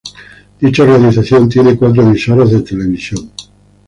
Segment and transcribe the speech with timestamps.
[0.59, 3.31] Dicha organización tiene cuatro emisoras de televisión.